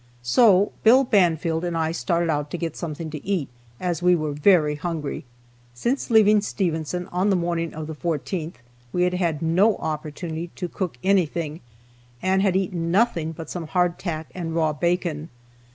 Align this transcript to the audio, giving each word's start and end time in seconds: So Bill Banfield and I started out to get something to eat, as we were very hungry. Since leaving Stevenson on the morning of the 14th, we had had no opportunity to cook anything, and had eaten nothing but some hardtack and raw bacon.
So 0.23 0.71
Bill 0.81 1.03
Banfield 1.03 1.63
and 1.63 1.77
I 1.77 1.91
started 1.91 2.31
out 2.31 2.49
to 2.49 2.57
get 2.57 2.75
something 2.75 3.11
to 3.11 3.23
eat, 3.23 3.49
as 3.79 4.01
we 4.01 4.15
were 4.15 4.31
very 4.33 4.73
hungry. 4.73 5.25
Since 5.75 6.09
leaving 6.09 6.41
Stevenson 6.41 7.05
on 7.11 7.29
the 7.29 7.35
morning 7.35 7.71
of 7.75 7.85
the 7.85 7.93
14th, 7.93 8.55
we 8.91 9.03
had 9.03 9.13
had 9.13 9.43
no 9.43 9.77
opportunity 9.77 10.47
to 10.55 10.67
cook 10.67 10.97
anything, 11.03 11.59
and 12.19 12.41
had 12.41 12.55
eaten 12.55 12.89
nothing 12.89 13.31
but 13.31 13.51
some 13.51 13.67
hardtack 13.67 14.31
and 14.33 14.55
raw 14.55 14.73
bacon. 14.73 15.29